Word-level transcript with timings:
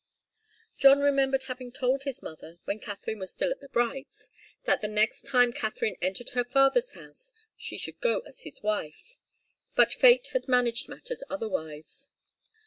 John 0.79 1.01
remembered 1.01 1.43
having 1.43 1.71
told 1.71 2.01
his 2.05 2.23
mother, 2.23 2.57
when 2.65 2.79
Katharine 2.79 3.19
was 3.19 3.31
still 3.31 3.51
at 3.51 3.59
the 3.59 3.69
Brights', 3.69 4.31
that 4.65 4.81
the 4.81 4.87
next 4.87 5.27
time 5.27 5.53
Katharine 5.53 5.95
entered 6.01 6.29
her 6.29 6.43
father's 6.43 6.93
house 6.93 7.35
she 7.55 7.77
should 7.77 8.01
go 8.01 8.21
as 8.21 8.41
his 8.41 8.63
wife; 8.63 9.15
but 9.75 9.93
fate 9.93 10.29
had 10.33 10.47
managed 10.47 10.89
matters 10.89 11.21
otherwise. 11.29 12.07